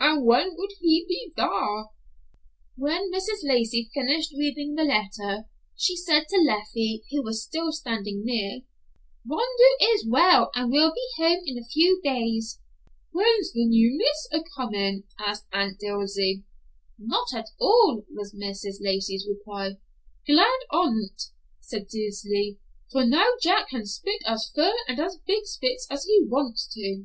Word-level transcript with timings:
And 0.00 0.24
when 0.24 0.56
would 0.56 0.70
he 0.80 1.04
be 1.06 1.34
thar?" 1.36 1.90
When 2.74 3.12
Mrs. 3.12 3.40
Lacey 3.42 3.90
finished 3.92 4.32
reading 4.34 4.74
the 4.76 4.82
letter 4.82 5.44
she 5.76 5.94
said 5.94 6.26
to 6.30 6.38
Leffie, 6.38 7.02
who 7.10 7.22
was 7.22 7.42
still 7.44 7.70
standing 7.70 8.22
near, 8.24 8.62
"Rondeau 9.28 9.76
is 9.92 10.06
well, 10.08 10.50
and 10.54 10.70
will 10.72 10.90
be 10.94 11.06
home 11.18 11.42
in 11.44 11.58
a 11.58 11.66
few 11.66 12.00
days." 12.02 12.58
"When's 13.12 13.52
the 13.52 13.66
new 13.66 13.98
miss 13.98 14.40
a 14.40 14.42
comin'?" 14.56 15.04
asked 15.20 15.44
Aunt 15.52 15.78
Dilsey. 15.78 16.44
"Not 16.98 17.34
at 17.34 17.50
all," 17.60 18.06
was 18.10 18.34
Mrs. 18.34 18.82
Lacey's 18.82 19.28
reply. 19.28 19.76
"Glad 20.26 20.60
on't," 20.70 21.24
said 21.60 21.88
Dilsey, 21.90 22.58
"for 22.90 23.04
now 23.04 23.32
Jack 23.42 23.68
can 23.68 23.84
spit 23.84 24.22
as 24.26 24.50
fur 24.56 24.72
and 24.88 24.98
as 24.98 25.18
big 25.26 25.44
spits 25.44 25.86
as 25.90 26.04
he 26.06 26.24
wants 26.26 26.72
to." 26.72 27.04